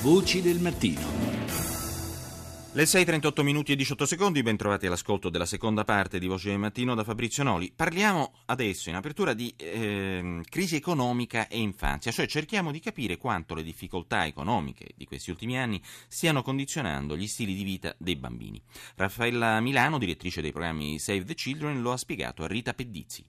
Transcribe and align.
Voci 0.00 0.40
del 0.40 0.60
mattino. 0.60 1.00
Le 2.70 2.84
6.38 2.84 3.42
minuti 3.42 3.72
e 3.72 3.76
18 3.76 4.06
secondi, 4.06 4.44
ben 4.44 4.56
trovati 4.56 4.86
all'ascolto 4.86 5.28
della 5.28 5.44
seconda 5.44 5.82
parte 5.82 6.20
di 6.20 6.28
Voce 6.28 6.50
del 6.50 6.58
Mattino 6.58 6.94
da 6.94 7.02
Fabrizio 7.02 7.42
Noli. 7.42 7.72
Parliamo 7.74 8.34
adesso 8.44 8.90
in 8.90 8.94
apertura 8.94 9.34
di 9.34 9.52
eh, 9.56 10.40
crisi 10.48 10.76
economica 10.76 11.48
e 11.48 11.58
infanzia, 11.58 12.12
cioè 12.12 12.28
cerchiamo 12.28 12.70
di 12.70 12.78
capire 12.78 13.16
quanto 13.16 13.56
le 13.56 13.64
difficoltà 13.64 14.24
economiche 14.24 14.90
di 14.94 15.04
questi 15.04 15.30
ultimi 15.30 15.58
anni 15.58 15.82
stiano 16.06 16.42
condizionando 16.42 17.16
gli 17.16 17.26
stili 17.26 17.56
di 17.56 17.64
vita 17.64 17.92
dei 17.98 18.14
bambini. 18.14 18.62
Raffaella 18.94 19.58
Milano, 19.58 19.98
direttrice 19.98 20.40
dei 20.40 20.52
programmi 20.52 21.00
Save 21.00 21.24
the 21.24 21.34
Children, 21.34 21.82
lo 21.82 21.90
ha 21.90 21.96
spiegato 21.96 22.44
a 22.44 22.46
Rita 22.46 22.72
Pedizzi. 22.72 23.24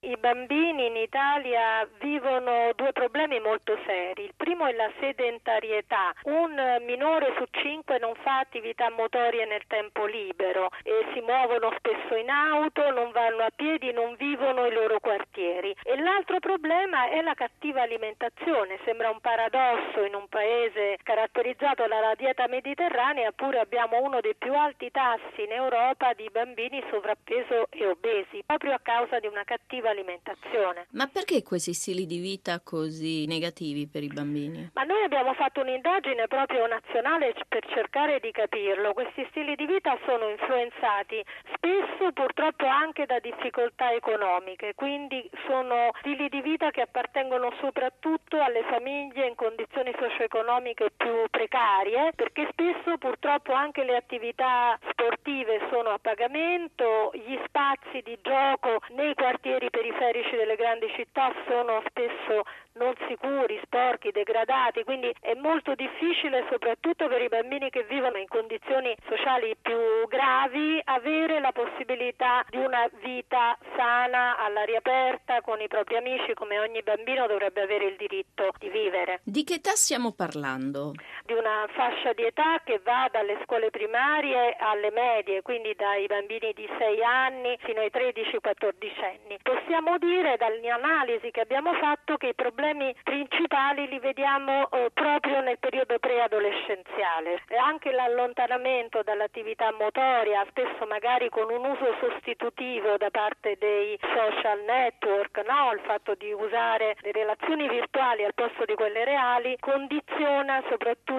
I 0.00 0.16
bambini 0.20 0.86
in 0.86 0.96
Italia 0.96 1.88
vivono 1.98 2.70
due 2.76 2.92
problemi 2.92 3.40
molto 3.40 3.76
seri. 3.86 4.24
Il 4.24 4.34
primo 4.36 4.66
è 4.66 4.72
la 4.72 4.90
sedentarietà. 5.00 6.12
Un 6.24 6.82
minore 6.82 7.34
su 7.36 7.44
cinque 7.50 7.98
non 7.98 8.14
fa 8.22 8.38
attività 8.38 8.90
motorie 8.90 9.46
nel 9.46 9.66
tempo 9.66 10.04
libero 10.04 10.68
e 10.82 11.06
si 11.12 11.20
muovono 11.20 11.72
spesso 11.78 12.14
in 12.14 12.28
auto, 12.28 12.88
non 12.90 13.10
vanno 13.10 13.42
a 13.42 13.50
piedi, 13.54 13.90
non 13.92 14.14
vivono 14.16 14.66
i 14.66 14.72
loro 14.72 15.00
quartieri. 15.00 15.74
E 15.82 15.98
l'altro 15.98 16.38
problema 16.38 17.08
è 17.08 17.20
la 17.22 17.34
cattiva 17.34 17.82
alimentazione. 17.82 18.78
Sembra 18.84 19.10
un 19.10 19.20
paradosso 19.20 20.04
in 20.04 20.14
un 20.14 20.28
paese 20.28 20.98
caratterizzato 21.02 21.86
dalla 21.88 22.14
dieta 22.14 22.46
mediterranea, 22.46 23.32
pure 23.32 23.58
abbiamo 23.58 24.00
uno 24.02 24.20
dei 24.20 24.36
più 24.36 24.54
alti 24.54 24.90
tassi 24.90 25.42
in 25.42 25.52
Europa 25.52 26.12
di 26.12 26.28
bambini 26.30 26.84
sovrappeso 26.90 27.66
e 27.70 27.86
obesi, 27.86 28.42
proprio 28.46 28.74
a 28.74 28.80
causa 28.80 29.18
di 29.18 29.26
una 29.26 29.42
cattiva 29.44 29.85
alimentazione 29.86 30.26
alimentazione. 30.56 30.86
Ma 30.90 31.06
perché 31.06 31.42
questi 31.42 31.72
stili 31.72 32.06
di 32.06 32.18
vita 32.18 32.60
così 32.62 33.26
negativi 33.26 33.86
per 33.86 34.02
i 34.02 34.08
bambini? 34.08 34.70
Ma 34.74 34.84
noi 34.84 35.02
abbiamo 35.02 35.34
fatto 35.34 35.60
un'indagine 35.60 36.26
proprio 36.26 36.66
nazionale 36.66 37.34
per 37.48 37.64
cercare 37.66 38.20
di 38.20 38.30
capirlo. 38.30 38.92
Questi 38.92 39.26
stili 39.30 39.54
di 39.56 39.66
vita 39.66 39.96
sono 40.04 40.28
influenzati 40.28 41.22
spesso 41.54 42.12
purtroppo 42.12 42.66
anche 42.66 43.06
da 43.06 43.18
difficoltà 43.18 43.92
economiche, 43.92 44.74
quindi 44.74 45.28
sono 45.46 45.90
stili 46.00 46.28
di 46.28 46.40
vita 46.40 46.70
che 46.70 46.82
appartengono 46.82 47.52
soprattutto 47.60 48.40
alle 48.40 48.62
famiglie 48.68 49.26
in 49.26 49.34
condizioni 49.34 49.92
socio-economiche 49.98 50.90
più 50.96 51.24
precarie, 51.30 52.12
perché 52.14 52.48
spesso 52.50 52.96
purtroppo 52.98 53.52
anche 53.52 53.84
le 53.84 53.96
attività 53.96 54.78
sportive 54.90 55.66
sono 55.70 55.90
a 55.90 55.98
pagamento, 55.98 57.10
gli 57.14 57.38
spazi 57.46 58.00
di 58.02 58.18
gioco 58.22 58.80
nei 58.90 59.14
quartieri 59.14 59.70
periferici 59.76 60.34
delle 60.36 60.56
grandi 60.56 60.88
città 60.96 61.30
sono 61.46 61.82
spesso 61.88 62.44
non 62.80 62.94
sicuri, 63.08 63.60
sporchi, 63.64 64.10
degradati, 64.10 64.84
quindi 64.84 65.12
è 65.20 65.34
molto 65.34 65.74
difficile 65.74 66.46
soprattutto 66.50 67.08
per 67.08 67.20
i 67.20 67.28
bambini 67.28 67.68
che 67.68 67.84
vivono 67.84 68.16
in 68.16 68.28
condizioni 68.28 68.94
sociali 69.08 69.54
più 69.60 69.76
gravi 70.08 70.80
avere 70.84 71.40
la 71.40 71.52
possibilità 71.52 72.44
di 72.48 72.56
una 72.56 72.88
vita 73.02 73.56
sana 73.76 74.38
all'aria 74.38 74.78
aperta 74.78 75.40
con 75.42 75.60
i 75.60 75.68
propri 75.68 75.96
amici 75.96 76.32
come 76.32 76.58
ogni 76.58 76.82
bambino 76.82 77.26
dovrebbe 77.26 77.60
avere 77.60 77.86
il 77.86 77.96
diritto 77.96 78.52
di 78.58 78.68
vivere. 78.68 79.20
Di 79.24 79.44
che 79.44 79.54
età 79.54 79.72
stiamo 79.72 80.12
parlando? 80.12 80.92
Di 81.26 81.32
una 81.32 81.66
fascia 81.72 82.12
di 82.12 82.24
età 82.24 82.60
che 82.64 82.80
va 82.84 83.08
dalle 83.10 83.38
scuole 83.42 83.70
primarie 83.70 84.56
alle 84.58 84.90
medie, 84.90 85.42
quindi 85.42 85.74
dai 85.74 86.06
bambini 86.06 86.52
di 86.54 86.68
6 86.78 87.02
anni 87.02 87.58
fino 87.62 87.80
ai 87.80 87.90
13-14 87.92 89.04
anni. 89.04 89.38
Possiamo 89.42 89.98
dire 89.98 90.36
dalle 90.36 90.68
analisi 90.70 91.30
che 91.30 91.40
abbiamo 91.40 91.72
fatto 91.74 92.16
che 92.16 92.28
i 92.28 92.34
problemi 92.34 92.54
problemi 92.76 92.94
principali 93.02 93.88
li 93.88 93.98
vediamo 93.98 94.68
eh, 94.70 94.90
proprio 94.92 95.40
nel 95.40 95.58
periodo 95.58 95.98
preadolescenziale. 95.98 97.42
E 97.48 97.56
anche 97.56 97.92
l'allontanamento 97.92 99.02
dall'attività 99.02 99.72
motoria, 99.72 100.44
spesso 100.48 100.86
magari 100.86 101.28
con 101.28 101.50
un 101.50 101.64
uso 101.64 101.94
sostitutivo 102.00 102.96
da 102.96 103.10
parte 103.10 103.56
dei 103.58 103.98
social 104.00 104.60
network, 104.64 105.36
no? 105.46 105.72
il 105.72 105.80
fatto 105.80 106.14
di 106.14 106.32
usare 106.32 106.96
le 107.00 107.12
relazioni 107.12 107.68
virtuali 107.68 108.24
al 108.24 108.34
posto 108.34 108.64
di 108.64 108.74
quelle 108.74 109.04
reali, 109.04 109.56
condiziona 109.60 110.62
soprattutto 110.68 111.15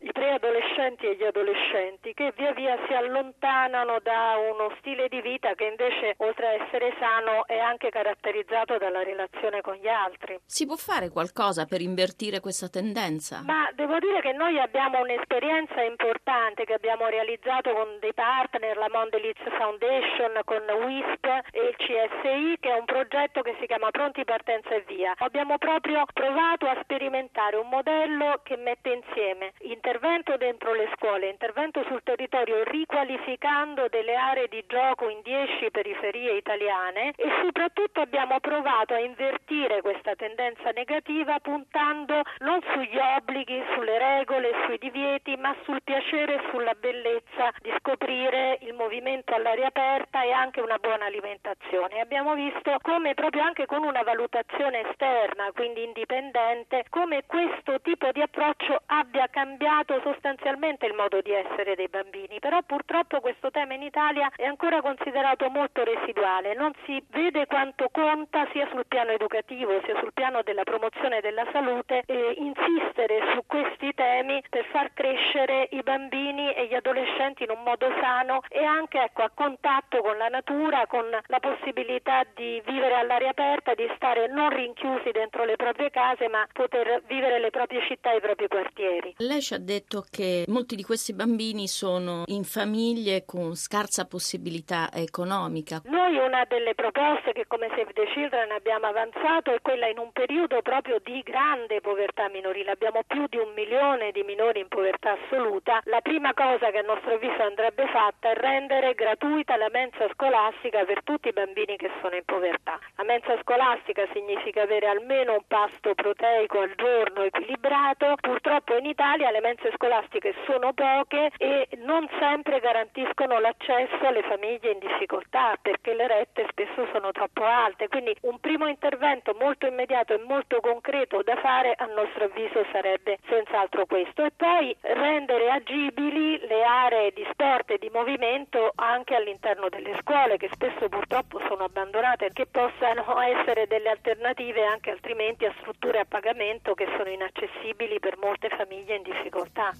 i 0.00 0.12
preadolescenti 0.12 1.06
e 1.06 1.16
gli 1.16 1.24
adolescenti 1.24 2.14
che 2.14 2.32
via 2.36 2.52
via 2.52 2.78
si 2.86 2.94
allontanano 2.94 3.98
da 4.02 4.36
uno 4.38 4.74
stile 4.78 5.08
di 5.08 5.20
vita 5.20 5.54
che 5.54 5.64
invece 5.64 6.14
oltre 6.18 6.46
a 6.46 6.64
essere 6.64 6.94
sano 6.98 7.46
è 7.46 7.58
anche 7.58 7.90
caratterizzato 7.90 8.78
dalla 8.78 9.02
relazione 9.02 9.60
con 9.60 9.74
gli 9.74 9.88
altri. 9.88 10.38
Si 10.46 10.66
può 10.66 10.76
fare 10.76 11.10
qualcosa 11.10 11.66
per 11.66 11.80
invertire 11.80 12.40
questa 12.40 12.68
tendenza? 12.68 13.42
Ma 13.44 13.68
devo 13.74 13.98
dire 13.98 14.20
che 14.20 14.32
noi 14.32 14.58
abbiamo 14.58 15.00
un'esperienza 15.00 15.82
importante 15.82 16.64
che 16.64 16.74
abbiamo 16.74 17.06
realizzato 17.06 17.72
con 17.72 17.98
dei 18.00 18.14
partner, 18.14 18.76
la 18.76 18.88
Mondelez 18.90 19.36
Foundation, 19.58 20.40
con 20.44 20.62
WISP 20.62 21.24
e 21.52 21.60
il 21.68 21.76
CSI, 21.76 22.56
che 22.60 22.70
è 22.70 22.78
un 22.78 22.84
progetto 22.84 23.42
che 23.42 23.56
si 23.60 23.66
chiama 23.66 23.90
Pronti 23.90 24.24
Partenza 24.24 24.70
e 24.70 24.84
Via. 24.86 25.14
Abbiamo 25.18 25.58
proprio 25.58 26.04
provato 26.12 26.66
a 26.66 26.78
sperimentare 26.82 27.56
un 27.56 27.68
modello 27.68 28.40
che 28.42 28.56
mette 28.56 28.90
insieme 28.90 29.35
intervento 29.60 30.36
dentro 30.36 30.74
le 30.74 30.88
scuole, 30.94 31.28
intervento 31.28 31.82
sul 31.88 32.02
territorio 32.02 32.62
riqualificando 32.64 33.88
delle 33.88 34.14
aree 34.14 34.48
di 34.48 34.64
gioco 34.66 35.08
in 35.08 35.20
10 35.22 35.70
periferie 35.70 36.36
italiane 36.36 37.12
e 37.16 37.28
soprattutto 37.42 38.00
abbiamo 38.00 38.40
provato 38.40 38.94
a 38.94 38.98
invertire 38.98 39.80
questa 39.80 40.14
tendenza 40.14 40.70
negativa 40.70 41.38
puntando 41.40 42.22
non 42.38 42.60
sugli 42.72 42.98
obblighi, 42.98 43.62
sulle 43.74 43.98
regole, 43.98 44.50
sui 44.66 44.78
divieti, 44.78 45.05
ma 45.46 45.54
sul 45.62 45.80
piacere 45.84 46.34
e 46.34 46.40
sulla 46.50 46.74
bellezza 46.74 47.52
di 47.62 47.72
scoprire 47.78 48.58
il 48.62 48.74
movimento 48.74 49.32
all'aria 49.32 49.68
aperta 49.68 50.24
e 50.24 50.32
anche 50.32 50.60
una 50.60 50.78
buona 50.78 51.04
alimentazione. 51.04 52.00
Abbiamo 52.00 52.34
visto 52.34 52.76
come 52.82 53.14
proprio 53.14 53.42
anche 53.42 53.66
con 53.66 53.84
una 53.84 54.02
valutazione 54.02 54.88
esterna, 54.88 55.52
quindi 55.54 55.84
indipendente, 55.84 56.86
come 56.90 57.22
questo 57.26 57.80
tipo 57.82 58.10
di 58.10 58.22
approccio 58.22 58.82
abbia 58.86 59.28
cambiato 59.28 60.00
sostanzialmente 60.02 60.86
il 60.86 60.94
modo 60.94 61.20
di 61.20 61.30
essere 61.30 61.76
dei 61.76 61.88
bambini, 61.88 62.40
però 62.40 62.60
purtroppo 62.62 63.20
questo 63.20 63.52
tema 63.52 63.74
in 63.74 63.82
Italia 63.82 64.28
è 64.34 64.46
ancora 64.46 64.80
considerato 64.80 65.48
molto 65.48 65.84
residuale, 65.84 66.54
non 66.54 66.72
si 66.84 67.00
vede 67.10 67.46
quanto 67.46 67.88
conta 67.92 68.48
sia 68.50 68.66
sul 68.70 68.86
piano 68.88 69.10
educativo 69.10 69.80
sia 69.84 69.98
sul 70.00 70.12
piano 70.12 70.42
della 70.42 70.64
promozione 70.64 71.20
della 71.20 71.46
salute 71.52 72.02
e 72.06 72.34
insistere 72.38 73.20
su 73.32 73.42
questi 73.46 73.94
temi 73.94 74.42
per 74.48 74.64
far 74.66 74.90
crescere 74.96 75.68
i 75.72 75.82
bambini 75.82 76.50
e 76.54 76.66
gli 76.66 76.74
adolescenti 76.74 77.35
in 77.46 77.56
un 77.56 77.62
modo 77.62 77.86
sano 78.00 78.40
e 78.48 78.64
anche 78.64 78.98
ecco, 79.00 79.22
a 79.22 79.30
contatto 79.32 80.02
con 80.02 80.18
la 80.18 80.26
natura, 80.26 80.86
con 80.86 81.06
la 81.08 81.38
possibilità 81.38 82.26
di 82.34 82.60
vivere 82.66 82.94
all'aria 82.94 83.30
aperta, 83.30 83.74
di 83.74 83.86
stare 83.94 84.26
non 84.26 84.50
rinchiusi 84.50 85.10
dentro 85.12 85.44
le 85.44 85.54
proprie 85.54 85.90
case, 85.90 86.28
ma 86.28 86.46
poter 86.52 87.02
vivere 87.06 87.38
le 87.38 87.50
proprie 87.50 87.80
città 87.86 88.12
e 88.12 88.16
i 88.16 88.20
propri 88.20 88.48
quartieri. 88.48 89.14
Lei 89.18 89.40
ci 89.40 89.54
ha 89.54 89.58
detto 89.58 90.04
che 90.10 90.44
molti 90.48 90.74
di 90.74 90.82
questi 90.82 91.14
bambini 91.14 91.68
sono 91.68 92.24
in 92.26 92.42
famiglie 92.42 93.24
con 93.24 93.54
scarsa 93.54 94.06
possibilità 94.06 94.90
economica. 94.92 95.82
Noi 95.84 96.16
una 96.16 96.44
delle 96.48 96.74
proposte 96.74 97.32
che 97.32 97.46
come 97.46 97.68
Save 97.68 97.92
the 97.92 98.06
Children 98.12 98.50
abbiamo 98.50 98.86
avanzato 98.86 99.52
è 99.52 99.60
quella 99.62 99.86
in 99.86 99.98
un 99.98 100.10
periodo 100.12 100.62
proprio 100.62 100.98
di 101.02 101.22
grande 101.22 101.80
povertà 101.80 102.28
minorile, 102.28 102.72
abbiamo 102.72 103.02
più 103.06 103.26
di 103.28 103.36
un 103.36 103.52
milione 103.54 104.10
di 104.10 104.22
minori 104.22 104.60
in 104.60 104.68
povertà 104.68 105.12
assoluta, 105.12 105.80
la 105.84 106.00
prima 106.00 106.34
cosa 106.34 106.70
che 106.70 106.78
a 106.78 106.82
nostro 106.82 107.14
avviso 107.14 107.35
andrebbe 107.42 107.86
fatta 107.88 108.30
è 108.30 108.34
rendere 108.34 108.94
gratuita 108.94 109.56
la 109.56 109.68
mensa 109.72 110.08
scolastica 110.12 110.84
per 110.84 111.02
tutti 111.02 111.28
i 111.28 111.32
bambini 111.32 111.76
che 111.76 111.90
sono 112.00 112.14
in 112.14 112.24
povertà. 112.24 112.78
La 112.96 113.04
mensa 113.04 113.36
scolastica 113.42 114.06
significa 114.12 114.62
avere 114.62 114.86
almeno 114.86 115.32
un 115.32 115.44
pasto 115.46 115.94
proteico 115.94 116.60
al 116.60 116.74
giorno 116.76 117.22
equilibrato, 117.22 118.14
purtroppo 118.20 118.76
in 118.76 118.86
Italia 118.86 119.30
le 119.30 119.40
mense 119.40 119.72
scolastiche 119.74 120.34
sono 120.46 120.72
poche 120.72 121.30
e 121.36 121.68
non 121.84 122.08
sempre 122.18 122.60
garantiscono 122.60 123.38
l'accesso 123.38 124.06
alle 124.06 124.22
famiglie 124.22 124.72
in 124.72 124.78
difficoltà 124.78 125.56
perché 125.60 125.94
le 125.94 126.06
rette 126.06 126.46
spesso 126.50 126.86
sono 126.92 127.12
troppo 127.12 127.44
alte, 127.44 127.88
quindi 127.88 128.16
un 128.22 128.38
primo 128.40 128.66
intervento 128.66 129.34
molto 129.38 129.66
immediato 129.66 130.14
e 130.14 130.22
molto 130.26 130.60
concreto 130.60 131.22
da 131.22 131.36
fare 131.36 131.74
a 131.76 131.86
nostro 131.86 132.24
avviso 132.24 132.64
sarebbe 132.72 133.18
senz'altro 133.28 133.86
questo. 133.86 134.24
E 134.24 134.32
poi 134.36 134.76
rendere 134.80 135.50
agibili 135.50 136.38
le 136.46 136.62
aree 136.62 137.12
di 137.12 137.25
sport 137.30 137.70
e 137.70 137.78
di 137.78 137.90
movimento 137.92 138.72
anche 138.76 139.14
all'interno 139.14 139.68
delle 139.68 139.96
scuole 140.00 140.36
che 140.36 140.48
spesso 140.52 140.88
purtroppo 140.88 141.40
sono 141.48 141.64
abbandonate 141.64 142.30
che 142.32 142.46
possano 142.46 143.20
essere 143.20 143.66
delle 143.66 143.90
alternative 143.90 144.64
anche 144.64 144.90
altrimenti 144.90 145.44
a 145.44 145.54
strutture 145.60 146.00
a 146.00 146.04
pagamento 146.04 146.74
che 146.74 146.86
sono 146.96 147.08
inaccessibili 147.08 147.98
per 147.98 148.16
molte 148.18 148.48
famiglie 148.48 148.96
in 148.96 149.02
difficoltà. 149.02 149.74